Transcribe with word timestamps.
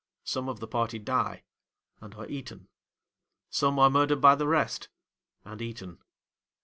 Some 0.23 0.49
of 0.49 0.59
the 0.59 0.67
party 0.67 0.97
die 0.97 1.43
and 1.99 2.15
are 2.15 2.25
eaten; 2.25 2.69
some 3.51 3.77
are 3.77 3.91
murdered 3.91 4.19
by 4.19 4.33
the 4.33 4.47
rest 4.47 4.89
and 5.45 5.61
eaten. 5.61 5.99